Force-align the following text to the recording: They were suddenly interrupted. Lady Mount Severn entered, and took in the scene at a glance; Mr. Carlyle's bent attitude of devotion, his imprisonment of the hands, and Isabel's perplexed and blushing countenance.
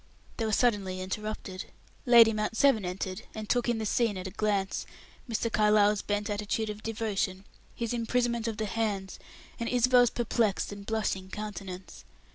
They 0.37 0.45
were 0.47 0.51
suddenly 0.51 0.99
interrupted. 0.99 1.65
Lady 2.07 2.33
Mount 2.33 2.57
Severn 2.57 2.85
entered, 2.85 3.21
and 3.35 3.47
took 3.47 3.69
in 3.69 3.77
the 3.77 3.85
scene 3.85 4.17
at 4.17 4.25
a 4.25 4.31
glance; 4.31 4.87
Mr. 5.29 5.51
Carlyle's 5.53 6.01
bent 6.01 6.27
attitude 6.27 6.71
of 6.71 6.81
devotion, 6.81 7.45
his 7.75 7.93
imprisonment 7.93 8.47
of 8.47 8.57
the 8.57 8.65
hands, 8.65 9.19
and 9.59 9.69
Isabel's 9.69 10.09
perplexed 10.09 10.71
and 10.71 10.87
blushing 10.87 11.29
countenance. 11.29 12.03